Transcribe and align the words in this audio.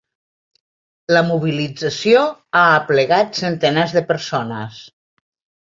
La 1.15 1.21
mobilització 1.27 2.25
ha 2.61 2.65
aplegat 2.79 3.39
centenars 3.43 3.97
de 4.01 4.07
persones. 4.11 4.83